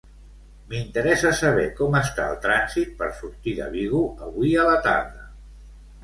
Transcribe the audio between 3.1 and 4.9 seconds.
sortir de Vigo avui a la